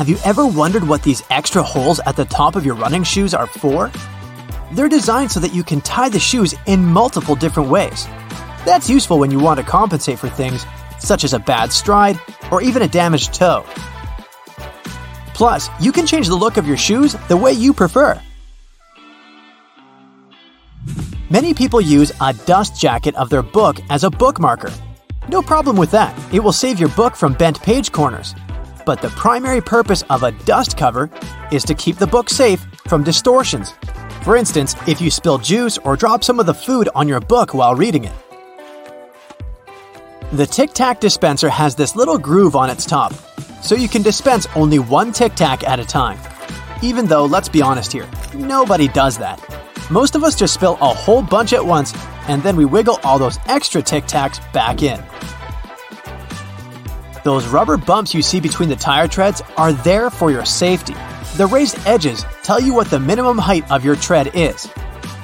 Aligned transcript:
Have 0.00 0.08
you 0.08 0.16
ever 0.24 0.46
wondered 0.46 0.88
what 0.88 1.02
these 1.02 1.22
extra 1.28 1.62
holes 1.62 2.00
at 2.06 2.16
the 2.16 2.24
top 2.24 2.56
of 2.56 2.64
your 2.64 2.74
running 2.74 3.02
shoes 3.02 3.34
are 3.34 3.46
for? 3.46 3.90
They're 4.72 4.88
designed 4.88 5.30
so 5.30 5.40
that 5.40 5.52
you 5.52 5.62
can 5.62 5.82
tie 5.82 6.08
the 6.08 6.18
shoes 6.18 6.54
in 6.64 6.82
multiple 6.82 7.34
different 7.34 7.68
ways. 7.68 8.06
That's 8.64 8.88
useful 8.88 9.18
when 9.18 9.30
you 9.30 9.38
want 9.38 9.60
to 9.60 9.62
compensate 9.62 10.18
for 10.18 10.30
things 10.30 10.64
such 10.98 11.22
as 11.22 11.34
a 11.34 11.38
bad 11.38 11.70
stride 11.70 12.18
or 12.50 12.62
even 12.62 12.80
a 12.80 12.88
damaged 12.88 13.34
toe. 13.34 13.62
Plus, 15.34 15.68
you 15.78 15.92
can 15.92 16.06
change 16.06 16.28
the 16.28 16.34
look 16.34 16.56
of 16.56 16.66
your 16.66 16.78
shoes 16.78 17.14
the 17.28 17.36
way 17.36 17.52
you 17.52 17.74
prefer. 17.74 18.18
Many 21.28 21.52
people 21.52 21.82
use 21.82 22.10
a 22.22 22.32
dust 22.32 22.80
jacket 22.80 23.14
of 23.16 23.28
their 23.28 23.42
book 23.42 23.76
as 23.90 24.02
a 24.04 24.08
bookmarker. 24.08 24.72
No 25.28 25.42
problem 25.42 25.76
with 25.76 25.90
that, 25.90 26.18
it 26.32 26.40
will 26.40 26.52
save 26.52 26.80
your 26.80 26.88
book 26.88 27.14
from 27.16 27.34
bent 27.34 27.60
page 27.60 27.92
corners. 27.92 28.34
But 28.84 29.02
the 29.02 29.10
primary 29.10 29.60
purpose 29.60 30.02
of 30.10 30.22
a 30.22 30.32
dust 30.32 30.76
cover 30.76 31.10
is 31.52 31.64
to 31.64 31.74
keep 31.74 31.96
the 31.96 32.06
book 32.06 32.30
safe 32.30 32.60
from 32.88 33.04
distortions. 33.04 33.74
For 34.22 34.36
instance, 34.36 34.74
if 34.86 35.00
you 35.00 35.10
spill 35.10 35.38
juice 35.38 35.78
or 35.78 35.96
drop 35.96 36.24
some 36.24 36.40
of 36.40 36.46
the 36.46 36.54
food 36.54 36.88
on 36.94 37.08
your 37.08 37.20
book 37.20 37.54
while 37.54 37.74
reading 37.74 38.04
it. 38.04 38.12
The 40.32 40.46
Tic 40.46 40.72
Tac 40.72 41.00
dispenser 41.00 41.48
has 41.48 41.74
this 41.74 41.96
little 41.96 42.18
groove 42.18 42.54
on 42.54 42.70
its 42.70 42.86
top, 42.86 43.12
so 43.62 43.74
you 43.74 43.88
can 43.88 44.02
dispense 44.02 44.46
only 44.54 44.78
one 44.78 45.12
Tic 45.12 45.34
Tac 45.34 45.64
at 45.64 45.80
a 45.80 45.84
time. 45.84 46.18
Even 46.82 47.06
though, 47.06 47.24
let's 47.24 47.48
be 47.48 47.60
honest 47.60 47.92
here, 47.92 48.08
nobody 48.34 48.88
does 48.88 49.18
that. 49.18 49.38
Most 49.90 50.14
of 50.14 50.22
us 50.22 50.36
just 50.36 50.54
spill 50.54 50.78
a 50.80 50.94
whole 50.94 51.22
bunch 51.22 51.52
at 51.52 51.64
once, 51.64 51.92
and 52.28 52.42
then 52.42 52.54
we 52.54 52.64
wiggle 52.64 53.00
all 53.02 53.18
those 53.18 53.38
extra 53.46 53.82
Tic 53.82 54.04
Tacs 54.04 54.40
back 54.52 54.82
in. 54.82 55.02
Those 57.22 57.46
rubber 57.48 57.76
bumps 57.76 58.14
you 58.14 58.22
see 58.22 58.40
between 58.40 58.70
the 58.70 58.76
tire 58.76 59.06
treads 59.06 59.42
are 59.56 59.72
there 59.72 60.08
for 60.08 60.30
your 60.30 60.46
safety. 60.46 60.94
The 61.36 61.46
raised 61.46 61.78
edges 61.86 62.24
tell 62.42 62.60
you 62.60 62.72
what 62.72 62.88
the 62.88 62.98
minimum 62.98 63.36
height 63.36 63.70
of 63.70 63.84
your 63.84 63.96
tread 63.96 64.30
is. 64.34 64.68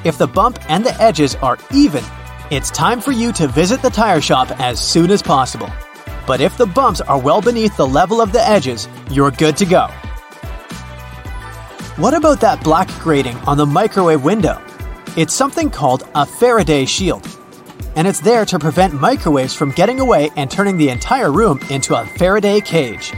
If 0.05 0.19
the 0.19 0.27
bump 0.27 0.59
and 0.69 0.85
the 0.85 0.95
edges 1.01 1.35
are 1.37 1.59
even, 1.73 2.05
it's 2.51 2.71
time 2.71 3.01
for 3.01 3.13
you 3.13 3.33
to 3.33 3.49
visit 3.49 3.81
the 3.81 3.91
tire 3.91 4.21
shop 4.21 4.51
as 4.61 4.79
soon 4.79 5.11
as 5.11 5.23
possible. 5.23 5.71
But 6.27 6.41
if 6.41 6.57
the 6.59 6.67
bumps 6.67 7.01
are 7.01 7.19
well 7.19 7.41
beneath 7.41 7.77
the 7.77 7.87
level 7.87 8.21
of 8.21 8.31
the 8.31 8.47
edges, 8.47 8.89
you're 9.11 9.31
good 9.31 9.57
to 9.57 9.65
go. 9.65 9.87
What 11.97 12.13
about 12.13 12.41
that 12.43 12.63
black 12.63 12.89
grating 13.01 13.37
on 13.49 13.57
the 13.57 13.65
microwave 13.67 14.23
window? 14.23 14.61
It's 15.17 15.33
something 15.33 15.71
called 15.71 16.07
a 16.15 16.27
Faraday 16.27 16.85
shield. 16.85 17.36
And 17.97 18.07
it's 18.07 18.21
there 18.21 18.45
to 18.47 18.59
prevent 18.59 18.95
microwaves 18.95 19.55
from 19.55 19.73
getting 19.73 20.01
away 20.01 20.31
and 20.37 20.51
turning 20.51 20.77
the 20.77 20.91
entire 20.91 21.33
room 21.33 21.59
into 21.71 21.99
a 21.99 22.05
Faraday 22.05 22.61
cage. 22.61 23.13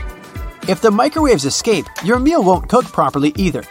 If 0.69 0.81
the 0.81 0.89
microwaves 0.89 1.45
escape, 1.45 1.85
your 2.03 2.17
meal 2.17 2.43
won't 2.43 2.69
cook 2.69 2.85
properly 2.85 3.33
either. 3.35 3.63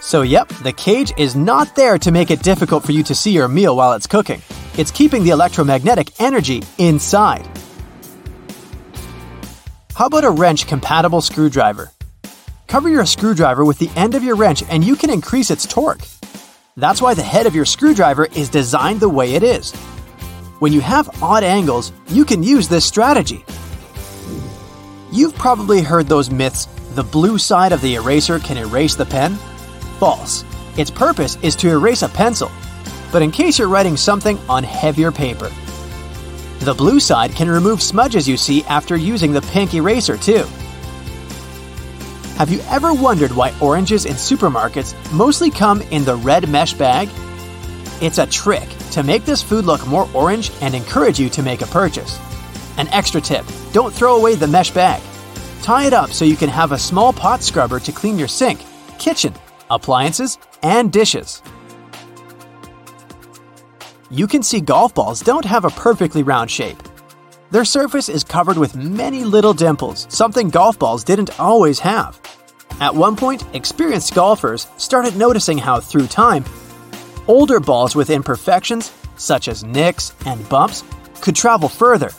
So, 0.00 0.22
yep, 0.22 0.48
the 0.62 0.72
cage 0.72 1.12
is 1.18 1.34
not 1.34 1.74
there 1.74 1.98
to 1.98 2.10
make 2.10 2.30
it 2.30 2.42
difficult 2.42 2.84
for 2.84 2.92
you 2.92 3.02
to 3.02 3.14
see 3.14 3.32
your 3.32 3.48
meal 3.48 3.76
while 3.76 3.92
it's 3.92 4.06
cooking. 4.06 4.40
It's 4.78 4.90
keeping 4.90 5.24
the 5.24 5.30
electromagnetic 5.30 6.20
energy 6.20 6.62
inside. 6.78 7.46
How 9.94 10.06
about 10.06 10.24
a 10.24 10.30
wrench 10.30 10.66
compatible 10.66 11.20
screwdriver? 11.20 11.90
Cover 12.68 12.88
your 12.88 13.04
screwdriver 13.04 13.64
with 13.64 13.78
the 13.78 13.90
end 13.96 14.14
of 14.14 14.22
your 14.22 14.36
wrench 14.36 14.62
and 14.70 14.84
you 14.84 14.94
can 14.94 15.10
increase 15.10 15.50
its 15.50 15.66
torque. 15.66 16.06
That's 16.76 17.02
why 17.02 17.14
the 17.14 17.22
head 17.22 17.46
of 17.46 17.54
your 17.54 17.64
screwdriver 17.64 18.26
is 18.26 18.48
designed 18.48 19.00
the 19.00 19.08
way 19.08 19.34
it 19.34 19.42
is. 19.42 19.74
When 20.60 20.74
you 20.74 20.82
have 20.82 21.22
odd 21.22 21.42
angles, 21.42 21.90
you 22.08 22.26
can 22.26 22.42
use 22.42 22.68
this 22.68 22.84
strategy. 22.84 23.46
You've 25.10 25.34
probably 25.34 25.80
heard 25.80 26.06
those 26.06 26.30
myths 26.30 26.66
the 26.94 27.02
blue 27.02 27.38
side 27.38 27.72
of 27.72 27.80
the 27.80 27.94
eraser 27.94 28.38
can 28.38 28.58
erase 28.58 28.94
the 28.94 29.06
pen? 29.06 29.36
False. 29.98 30.44
Its 30.76 30.90
purpose 30.90 31.38
is 31.40 31.56
to 31.56 31.70
erase 31.70 32.02
a 32.02 32.10
pencil, 32.10 32.50
but 33.10 33.22
in 33.22 33.30
case 33.30 33.58
you're 33.58 33.70
writing 33.70 33.96
something 33.96 34.36
on 34.50 34.62
heavier 34.62 35.10
paper. 35.10 35.50
The 36.58 36.74
blue 36.74 37.00
side 37.00 37.34
can 37.34 37.48
remove 37.48 37.80
smudges 37.80 38.28
you 38.28 38.36
see 38.36 38.62
after 38.64 38.96
using 38.96 39.32
the 39.32 39.40
pink 39.40 39.72
eraser, 39.72 40.18
too. 40.18 40.44
Have 42.36 42.50
you 42.50 42.60
ever 42.68 42.92
wondered 42.92 43.32
why 43.32 43.54
oranges 43.62 44.04
in 44.04 44.12
supermarkets 44.12 44.94
mostly 45.10 45.50
come 45.50 45.80
in 45.90 46.04
the 46.04 46.16
red 46.16 46.50
mesh 46.50 46.74
bag? 46.74 47.08
It's 48.02 48.18
a 48.18 48.26
trick 48.26 48.68
to 48.90 49.02
make 49.02 49.24
this 49.24 49.42
food 49.42 49.64
look 49.64 49.86
more 49.86 50.08
orange 50.14 50.50
and 50.60 50.74
encourage 50.74 51.18
you 51.18 51.28
to 51.30 51.42
make 51.42 51.62
a 51.62 51.66
purchase. 51.66 52.18
An 52.76 52.88
extra 52.88 53.20
tip 53.20 53.44
don't 53.72 53.94
throw 53.94 54.16
away 54.16 54.34
the 54.34 54.46
mesh 54.46 54.70
bag. 54.70 55.02
Tie 55.62 55.86
it 55.86 55.92
up 55.92 56.10
so 56.10 56.24
you 56.24 56.36
can 56.36 56.48
have 56.48 56.72
a 56.72 56.78
small 56.78 57.12
pot 57.12 57.42
scrubber 57.42 57.80
to 57.80 57.92
clean 57.92 58.18
your 58.18 58.28
sink, 58.28 58.60
kitchen, 58.98 59.34
appliances, 59.70 60.38
and 60.62 60.92
dishes. 60.92 61.42
You 64.10 64.26
can 64.26 64.42
see 64.42 64.60
golf 64.60 64.94
balls 64.94 65.20
don't 65.20 65.44
have 65.44 65.64
a 65.64 65.70
perfectly 65.70 66.22
round 66.22 66.50
shape. 66.50 66.82
Their 67.50 67.64
surface 67.64 68.08
is 68.08 68.24
covered 68.24 68.58
with 68.58 68.76
many 68.76 69.24
little 69.24 69.54
dimples, 69.54 70.06
something 70.08 70.50
golf 70.50 70.78
balls 70.78 71.04
didn't 71.04 71.38
always 71.38 71.78
have. 71.80 72.20
At 72.80 72.94
one 72.94 73.14
point, 73.14 73.44
experienced 73.52 74.14
golfers 74.14 74.66
started 74.78 75.16
noticing 75.16 75.58
how, 75.58 75.80
through 75.80 76.06
time, 76.06 76.44
older 77.30 77.60
balls 77.60 77.94
with 77.94 78.10
imperfections, 78.10 78.92
such 79.14 79.46
as 79.46 79.62
nicks 79.62 80.12
and 80.26 80.46
bumps, 80.48 80.82
could 81.20 81.36
travel 81.36 81.68
further. 81.68 82.10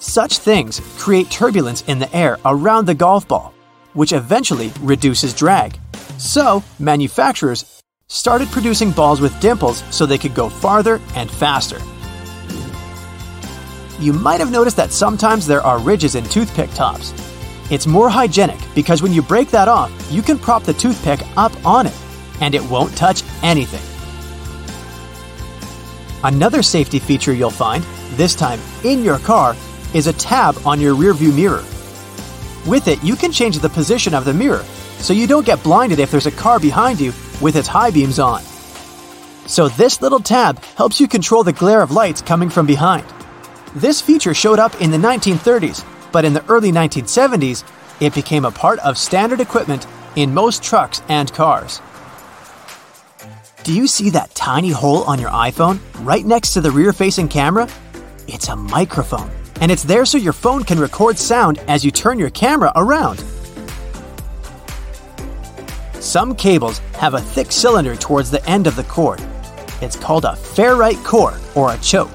Such 0.00 0.36
things 0.36 0.80
create 0.98 1.30
turbulence 1.30 1.82
in 1.86 1.98
the 1.98 2.14
air 2.14 2.38
around 2.44 2.84
the 2.84 2.94
golf 2.94 3.26
ball, 3.26 3.54
which 3.94 4.12
eventually 4.12 4.70
reduces 4.80 5.32
drag. 5.32 5.78
So, 6.18 6.62
manufacturers 6.78 7.82
started 8.08 8.48
producing 8.48 8.90
balls 8.90 9.22
with 9.22 9.40
dimples 9.40 9.82
so 9.90 10.04
they 10.04 10.18
could 10.18 10.34
go 10.34 10.50
farther 10.50 11.00
and 11.14 11.30
faster. 11.30 11.78
You 13.98 14.12
might 14.12 14.40
have 14.40 14.50
noticed 14.50 14.76
that 14.76 14.92
sometimes 14.92 15.46
there 15.46 15.62
are 15.62 15.78
ridges 15.78 16.16
in 16.16 16.24
toothpick 16.24 16.70
tops. 16.74 17.14
It's 17.70 17.86
more 17.86 18.10
hygienic 18.10 18.60
because 18.74 19.00
when 19.00 19.14
you 19.14 19.22
break 19.22 19.50
that 19.52 19.68
off, 19.68 19.90
you 20.10 20.20
can 20.20 20.38
prop 20.38 20.64
the 20.64 20.74
toothpick 20.74 21.20
up 21.38 21.52
on 21.64 21.86
it, 21.86 21.96
and 22.42 22.54
it 22.54 22.62
won't 22.62 22.94
touch 22.94 23.22
anything. 23.42 23.91
Another 26.24 26.62
safety 26.62 27.00
feature 27.00 27.32
you'll 27.32 27.50
find, 27.50 27.82
this 28.12 28.34
time 28.34 28.60
in 28.84 29.02
your 29.02 29.18
car, 29.18 29.56
is 29.92 30.06
a 30.06 30.12
tab 30.12 30.56
on 30.64 30.80
your 30.80 30.94
rearview 30.94 31.34
mirror. 31.34 31.64
With 32.68 32.86
it, 32.86 33.02
you 33.02 33.16
can 33.16 33.32
change 33.32 33.58
the 33.58 33.68
position 33.68 34.14
of 34.14 34.24
the 34.24 34.32
mirror 34.32 34.64
so 34.98 35.12
you 35.12 35.26
don't 35.26 35.44
get 35.44 35.62
blinded 35.64 35.98
if 35.98 36.12
there's 36.12 36.26
a 36.26 36.30
car 36.30 36.60
behind 36.60 37.00
you 37.00 37.12
with 37.40 37.56
its 37.56 37.66
high 37.66 37.90
beams 37.90 38.20
on. 38.20 38.40
So, 39.46 39.68
this 39.68 40.00
little 40.00 40.20
tab 40.20 40.62
helps 40.76 41.00
you 41.00 41.08
control 41.08 41.42
the 41.42 41.52
glare 41.52 41.82
of 41.82 41.90
lights 41.90 42.22
coming 42.22 42.48
from 42.48 42.66
behind. 42.66 43.04
This 43.74 44.00
feature 44.00 44.34
showed 44.34 44.60
up 44.60 44.80
in 44.80 44.92
the 44.92 44.98
1930s, 44.98 45.84
but 46.12 46.24
in 46.24 46.34
the 46.34 46.44
early 46.46 46.70
1970s, 46.70 47.64
it 48.00 48.14
became 48.14 48.44
a 48.44 48.52
part 48.52 48.78
of 48.80 48.96
standard 48.96 49.40
equipment 49.40 49.86
in 50.14 50.32
most 50.32 50.62
trucks 50.62 51.02
and 51.08 51.32
cars. 51.32 51.80
Do 53.64 53.72
you 53.72 53.86
see 53.86 54.10
that 54.10 54.34
tiny 54.34 54.70
hole 54.70 55.04
on 55.04 55.20
your 55.20 55.30
iPhone 55.30 55.78
right 56.04 56.26
next 56.26 56.52
to 56.54 56.60
the 56.60 56.72
rear 56.72 56.92
facing 56.92 57.28
camera? 57.28 57.68
It's 58.26 58.48
a 58.48 58.56
microphone, 58.56 59.30
and 59.60 59.70
it's 59.70 59.84
there 59.84 60.04
so 60.04 60.18
your 60.18 60.32
phone 60.32 60.64
can 60.64 60.80
record 60.80 61.16
sound 61.16 61.58
as 61.68 61.84
you 61.84 61.92
turn 61.92 62.18
your 62.18 62.30
camera 62.30 62.72
around. 62.74 63.22
Some 66.00 66.34
cables 66.34 66.78
have 66.94 67.14
a 67.14 67.20
thick 67.20 67.52
cylinder 67.52 67.94
towards 67.94 68.32
the 68.32 68.44
end 68.50 68.66
of 68.66 68.74
the 68.74 68.82
cord. 68.82 69.20
It's 69.80 69.94
called 69.94 70.24
a 70.24 70.32
ferrite 70.32 71.04
core 71.04 71.38
or 71.54 71.72
a 71.72 71.78
choke. 71.78 72.10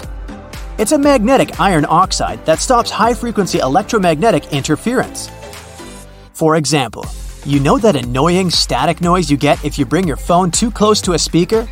It's 0.78 0.92
a 0.92 0.98
magnetic 0.98 1.62
iron 1.62 1.86
oxide 1.88 2.46
that 2.46 2.60
stops 2.60 2.92
high 2.92 3.14
frequency 3.14 3.60
electromagnetic 3.60 4.52
interference. 4.52 5.30
For 6.34 6.58
example, 6.58 7.06
you 7.48 7.62
know 7.62 7.78
that 7.78 7.96
annoying 7.96 8.50
static 8.50 9.00
noise 9.00 9.32
you 9.32 9.38
get 9.38 9.64
if 9.64 9.80
you 9.80 9.86
bring 9.86 10.06
your 10.06 10.18
phone 10.18 10.52
too 10.52 10.70
close 10.70 11.00
to 11.00 11.14
a 11.14 11.18
speaker? 11.20 11.66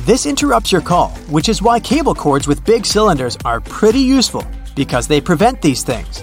This 0.00 0.26
interrupts 0.26 0.70
your 0.70 0.82
call, 0.82 1.08
which 1.30 1.48
is 1.48 1.62
why 1.62 1.80
cable 1.80 2.14
cords 2.14 2.46
with 2.46 2.66
big 2.66 2.84
cylinders 2.84 3.38
are 3.46 3.62
pretty 3.62 4.00
useful 4.00 4.46
because 4.76 5.08
they 5.08 5.22
prevent 5.22 5.62
these 5.62 5.82
things. 5.82 6.22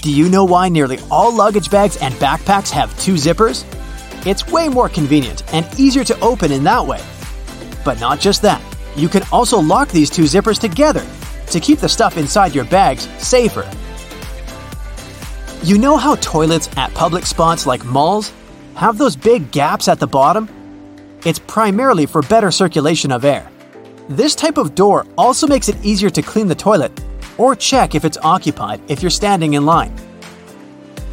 Do 0.00 0.10
you 0.10 0.30
know 0.30 0.46
why 0.46 0.70
nearly 0.70 0.98
all 1.10 1.34
luggage 1.34 1.70
bags 1.70 1.98
and 1.98 2.14
backpacks 2.14 2.70
have 2.70 2.98
two 2.98 3.14
zippers? 3.14 3.66
It's 4.26 4.48
way 4.48 4.70
more 4.70 4.88
convenient 4.88 5.42
and 5.52 5.68
easier 5.78 6.04
to 6.04 6.18
open 6.20 6.50
in 6.50 6.64
that 6.64 6.86
way. 6.86 7.02
But 7.84 8.00
not 8.00 8.20
just 8.20 8.40
that, 8.40 8.62
you 8.96 9.08
can 9.10 9.22
also 9.32 9.60
lock 9.60 9.88
these 9.90 10.08
two 10.08 10.22
zippers 10.22 10.58
together 10.58 11.04
to 11.50 11.60
keep 11.60 11.80
the 11.80 11.88
stuff 11.90 12.16
inside 12.16 12.54
your 12.54 12.64
bags 12.64 13.06
safer. 13.22 13.70
You 15.62 15.78
know 15.78 15.96
how 15.96 16.14
toilets 16.16 16.68
at 16.76 16.94
public 16.94 17.26
spots 17.26 17.66
like 17.66 17.84
malls 17.84 18.32
have 18.74 18.98
those 18.98 19.16
big 19.16 19.50
gaps 19.50 19.88
at 19.88 19.98
the 19.98 20.06
bottom? 20.06 20.48
It's 21.24 21.40
primarily 21.40 22.06
for 22.06 22.22
better 22.22 22.50
circulation 22.50 23.10
of 23.10 23.24
air. 23.24 23.50
This 24.08 24.36
type 24.36 24.58
of 24.58 24.74
door 24.74 25.06
also 25.18 25.46
makes 25.46 25.68
it 25.68 25.84
easier 25.84 26.10
to 26.10 26.22
clean 26.22 26.46
the 26.46 26.54
toilet 26.54 26.92
or 27.36 27.56
check 27.56 27.94
if 27.94 28.04
it's 28.04 28.18
occupied 28.22 28.80
if 28.88 29.02
you're 29.02 29.10
standing 29.10 29.54
in 29.54 29.66
line. 29.66 29.92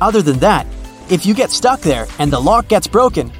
Other 0.01 0.21
than 0.21 0.37
that, 0.39 0.67
if 1.09 1.25
you 1.25 1.33
get 1.33 1.49
stuck 1.49 1.79
there 1.79 2.05
and 2.19 2.31
the 2.31 2.39
lock 2.39 2.67
gets 2.67 2.85
broken, 2.85 3.31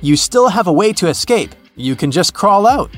you 0.00 0.16
still 0.16 0.48
have 0.48 0.68
a 0.68 0.72
way 0.72 0.92
to 0.92 1.08
escape. 1.08 1.54
You 1.74 1.96
can 1.96 2.10
just 2.10 2.34
crawl 2.34 2.66
out. 2.66 2.90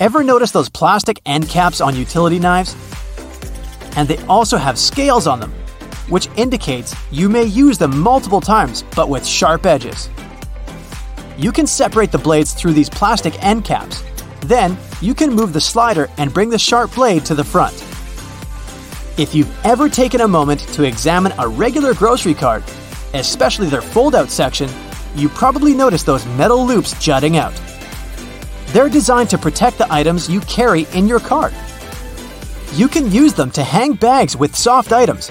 Ever 0.00 0.22
notice 0.22 0.52
those 0.52 0.68
plastic 0.68 1.20
end 1.26 1.48
caps 1.48 1.80
on 1.80 1.96
utility 1.96 2.38
knives? 2.38 2.74
And 3.96 4.06
they 4.06 4.18
also 4.26 4.56
have 4.56 4.78
scales 4.78 5.26
on 5.26 5.40
them, 5.40 5.52
which 6.08 6.28
indicates 6.36 6.94
you 7.10 7.28
may 7.28 7.44
use 7.44 7.78
them 7.78 7.98
multiple 7.98 8.40
times 8.40 8.84
but 8.94 9.08
with 9.08 9.26
sharp 9.26 9.66
edges. 9.66 10.08
You 11.36 11.52
can 11.52 11.66
separate 11.66 12.12
the 12.12 12.18
blades 12.18 12.54
through 12.54 12.72
these 12.72 12.88
plastic 12.88 13.42
end 13.42 13.64
caps. 13.64 14.04
Then, 14.42 14.76
you 15.00 15.14
can 15.14 15.34
move 15.34 15.52
the 15.52 15.60
slider 15.60 16.08
and 16.18 16.32
bring 16.32 16.50
the 16.50 16.58
sharp 16.58 16.94
blade 16.94 17.24
to 17.26 17.34
the 17.34 17.44
front. 17.44 17.74
If 19.18 19.34
you've 19.34 19.52
ever 19.64 19.88
taken 19.88 20.20
a 20.20 20.28
moment 20.28 20.60
to 20.74 20.84
examine 20.84 21.32
a 21.38 21.48
regular 21.48 21.94
grocery 21.94 22.34
cart, 22.34 22.62
especially 23.14 23.68
their 23.68 23.82
fold 23.82 24.14
out 24.14 24.30
section, 24.30 24.68
you 25.14 25.30
probably 25.30 25.74
notice 25.74 26.02
those 26.02 26.26
metal 26.26 26.66
loops 26.66 26.98
jutting 27.02 27.38
out. 27.38 27.54
They're 28.68 28.90
designed 28.90 29.30
to 29.30 29.38
protect 29.38 29.78
the 29.78 29.90
items 29.90 30.28
you 30.28 30.40
carry 30.42 30.86
in 30.92 31.08
your 31.08 31.20
cart. 31.20 31.54
You 32.74 32.88
can 32.88 33.10
use 33.10 33.32
them 33.34 33.50
to 33.52 33.62
hang 33.62 33.94
bags 33.94 34.36
with 34.36 34.54
soft 34.54 34.92
items. 34.92 35.30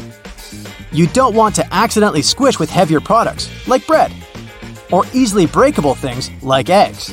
You 0.92 1.08
don't 1.08 1.36
want 1.36 1.56
to 1.56 1.74
accidentally 1.74 2.22
squish 2.22 2.58
with 2.60 2.70
heavier 2.70 3.02
products, 3.02 3.50
like 3.68 3.86
bread, 3.86 4.12
or 4.92 5.04
easily 5.14 5.46
breakable 5.46 5.96
things 5.96 6.32
like 6.42 6.70
eggs. 6.70 7.12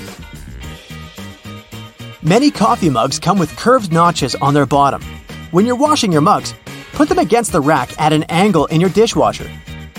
Many 2.22 2.50
coffee 2.50 2.88
mugs 2.88 3.18
come 3.18 3.38
with 3.38 3.56
curved 3.56 3.92
notches 3.92 4.34
on 4.36 4.54
their 4.54 4.66
bottom. 4.66 5.02
When 5.50 5.66
you're 5.66 5.76
washing 5.76 6.12
your 6.12 6.20
mugs, 6.20 6.54
put 6.92 7.08
them 7.08 7.18
against 7.18 7.52
the 7.52 7.60
rack 7.60 8.00
at 8.00 8.12
an 8.12 8.22
angle 8.24 8.66
in 8.66 8.80
your 8.80 8.90
dishwasher. 8.90 9.50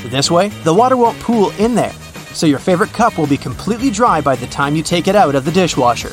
This 0.06 0.32
way, 0.32 0.48
the 0.64 0.74
water 0.74 0.98
won't 0.98 1.20
pool 1.20 1.52
in 1.60 1.76
there, 1.76 1.94
so 2.34 2.46
your 2.46 2.60
favorite 2.60 2.92
cup 2.92 3.18
will 3.18 3.28
be 3.28 3.38
completely 3.38 3.90
dry 3.90 4.22
by 4.22 4.36
the 4.36 4.48
time 4.48 4.76
you 4.76 4.84
take 4.84 5.08
it 5.08 5.16
out 5.16 5.36
of 5.36 5.46
the 5.46 5.52
dishwasher. 5.52 6.12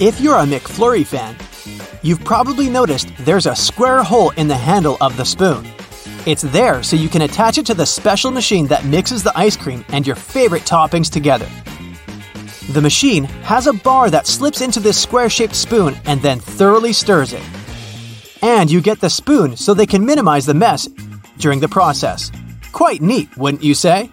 If 0.00 0.20
you're 0.20 0.36
a 0.36 0.44
McFlurry 0.44 1.06
fan, 1.06 1.36
you've 2.02 2.24
probably 2.24 2.68
noticed 2.68 3.12
there's 3.18 3.46
a 3.46 3.56
square 3.56 4.02
hole 4.02 4.30
in 4.30 4.48
the 4.48 4.56
handle 4.56 4.96
of 5.00 5.16
the 5.16 5.24
spoon. 5.24 5.66
It's 6.26 6.42
there 6.42 6.82
so 6.82 6.96
you 6.96 7.08
can 7.08 7.22
attach 7.22 7.58
it 7.58 7.66
to 7.66 7.74
the 7.74 7.86
special 7.86 8.30
machine 8.30 8.66
that 8.66 8.84
mixes 8.84 9.22
the 9.22 9.36
ice 9.38 9.56
cream 9.56 9.84
and 9.88 10.06
your 10.06 10.16
favorite 10.16 10.62
toppings 10.62 11.10
together. 11.10 11.48
The 12.72 12.82
machine 12.82 13.24
has 13.44 13.66
a 13.66 13.72
bar 13.72 14.10
that 14.10 14.26
slips 14.26 14.60
into 14.60 14.78
this 14.78 15.00
square 15.00 15.30
shaped 15.30 15.56
spoon 15.56 15.96
and 16.04 16.20
then 16.20 16.38
thoroughly 16.38 16.92
stirs 16.92 17.32
it. 17.32 17.42
And 18.42 18.70
you 18.70 18.80
get 18.80 19.00
the 19.00 19.08
spoon 19.08 19.56
so 19.56 19.72
they 19.72 19.86
can 19.86 20.04
minimize 20.04 20.44
the 20.44 20.54
mess 20.54 20.86
during 21.38 21.60
the 21.60 21.68
process. 21.68 22.30
Quite 22.72 23.00
neat, 23.00 23.34
wouldn't 23.36 23.64
you 23.64 23.74
say? 23.74 24.10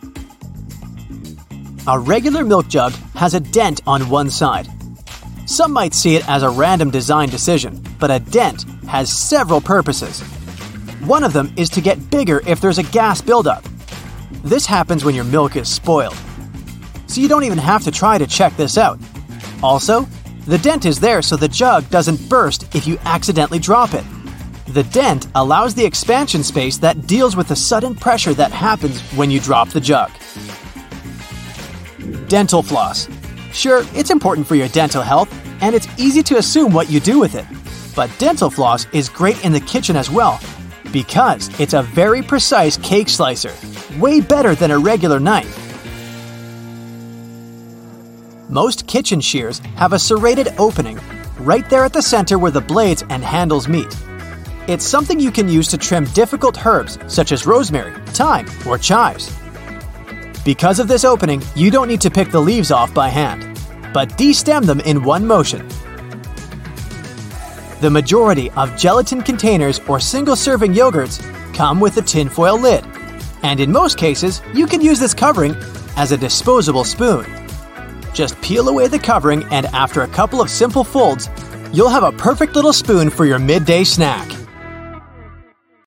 A 1.88 2.00
regular 2.00 2.44
milk 2.44 2.68
jug 2.68 2.94
has 3.14 3.34
a 3.34 3.40
dent 3.40 3.82
on 3.86 4.10
one 4.10 4.30
side, 4.30 4.68
some 5.46 5.72
might 5.72 5.94
see 5.94 6.16
it 6.16 6.28
as 6.28 6.42
a 6.44 6.50
random 6.50 6.90
design 6.90 7.30
decision, 7.30 7.84
but 8.00 8.10
a 8.10 8.20
dent 8.20 8.64
has 8.88 9.12
several 9.12 9.62
purposes. 9.62 10.22
One 11.02 11.24
of 11.24 11.34
them 11.34 11.54
is 11.56 11.70
to 11.72 11.82
get 11.82 12.10
bigger 12.10 12.42
if 12.48 12.60
there's 12.60 12.80
a 12.80 12.84
gas 12.84 13.22
buildup. 13.22 13.64
This 14.44 14.66
happens 14.66 15.06
when 15.06 15.14
your 15.14 15.24
milk 15.24 15.56
is 15.56 15.70
spoiled. 15.70 16.18
So 17.08 17.22
you 17.22 17.28
don't 17.28 17.44
even 17.44 17.60
have 17.60 17.84
to 17.84 17.92
try 17.92 18.18
to 18.18 18.26
check 18.26 18.58
this 18.58 18.78
out. 18.78 19.00
Also, 19.62 20.08
the 20.48 20.58
dent 20.58 20.86
is 20.86 21.00
there 21.00 21.22
so 21.22 21.36
the 21.36 21.48
jug 21.48 21.88
doesn't 21.90 22.28
burst 22.28 22.76
if 22.76 22.88
you 22.88 22.98
accidentally 23.06 23.60
drop 23.60 23.94
it. 23.94 24.04
The 24.68 24.84
dent 24.84 25.28
allows 25.36 25.76
the 25.76 25.86
expansion 25.86 26.44
space 26.44 26.78
that 26.78 27.08
deals 27.08 27.36
with 27.36 27.48
the 27.48 27.56
sudden 27.56 27.96
pressure 27.96 28.34
that 28.34 28.52
happens 28.52 29.00
when 29.12 29.30
you 29.30 29.40
drop 29.40 29.70
the 29.70 29.80
jug. 29.80 30.12
Dental 32.28 32.64
floss. 32.64 33.08
Sure, 33.56 33.86
it's 33.94 34.12
important 34.12 34.46
for 34.46 34.56
your 34.56 34.68
dental 34.68 35.02
health, 35.02 35.34
and 35.62 35.74
it's 35.74 35.88
easy 35.98 36.22
to 36.22 36.36
assume 36.36 36.74
what 36.74 36.90
you 36.92 37.00
do 37.00 37.18
with 37.18 37.36
it. 37.36 37.46
But 37.96 38.12
dental 38.20 38.50
floss 38.50 38.86
is 38.92 39.08
great 39.08 39.44
in 39.46 39.54
the 39.54 39.62
kitchen 39.62 39.96
as 39.96 40.10
well, 40.10 40.42
because 40.92 41.58
it's 41.58 41.74
a 41.74 41.82
very 41.82 42.22
precise 42.22 42.76
cake 42.76 43.08
slicer, 43.08 43.54
way 43.98 44.20
better 44.20 44.56
than 44.56 44.72
a 44.72 44.78
regular 44.78 45.22
knife. 45.22 45.62
Most 48.50 48.88
kitchen 48.88 49.22
shears 49.22 49.60
have 49.78 49.94
a 49.94 50.00
serrated 50.00 50.50
opening 50.58 51.00
right 51.40 51.68
there 51.70 51.86
at 51.86 51.94
the 51.94 52.02
center 52.02 52.38
where 52.38 52.52
the 52.52 52.60
blades 52.60 53.06
and 53.10 53.24
handles 53.24 53.70
meet. 53.70 53.96
It's 54.68 54.86
something 54.86 55.18
you 55.18 55.32
can 55.32 55.48
use 55.48 55.70
to 55.70 55.78
trim 55.78 56.04
difficult 56.14 56.66
herbs 56.66 57.00
such 57.08 57.32
as 57.32 57.46
rosemary, 57.46 57.94
thyme, 58.08 58.48
or 58.68 58.78
chives. 58.78 59.34
Because 60.46 60.80
of 60.80 60.88
this 60.88 61.04
opening, 61.04 61.42
you 61.56 61.72
don't 61.72 61.88
need 61.88 62.02
to 62.02 62.12
pick 62.12 62.30
the 62.30 62.40
leaves 62.40 62.70
off 62.70 62.94
by 62.94 63.10
hand, 63.10 63.60
but 63.92 64.10
destem 64.10 64.64
them 64.64 64.80
in 64.82 65.04
one 65.04 65.26
motion. 65.26 65.68
The 67.82 67.90
majority 67.90 68.52
of 68.52 68.78
gelatin 68.78 69.24
containers 69.24 69.80
or 69.88 70.00
single 70.00 70.36
serving 70.36 70.74
yogurts 70.74 71.20
come 71.56 71.80
with 71.80 71.98
a 71.98 72.04
tinfoil 72.04 72.60
lid, 72.60 72.86
and 73.42 73.60
in 73.60 73.72
most 73.72 73.98
cases, 73.98 74.44
you 74.54 74.68
can 74.68 74.82
use 74.82 75.00
this 75.00 75.16
covering 75.16 75.56
as 75.98 76.12
a 76.12 76.18
disposable 76.18 76.84
spoon. 76.84 77.26
Just 78.14 78.40
peel 78.44 78.70
away 78.70 78.88
the 78.88 79.00
covering, 79.00 79.46
and 79.46 79.66
after 79.68 80.04
a 80.04 80.08
couple 80.08 80.42
of 80.42 80.52
simple 80.52 80.84
folds, 80.84 81.28
you'll 81.74 81.90
have 81.90 82.04
a 82.04 82.12
perfect 82.12 82.56
little 82.56 82.72
spoon 82.72 83.10
for 83.10 83.26
your 83.26 83.40
midday 83.40 83.84
snack. 83.84 84.35